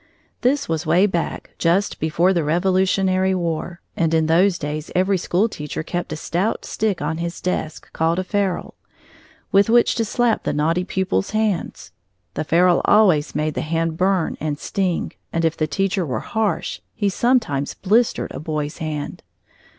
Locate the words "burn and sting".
13.95-15.11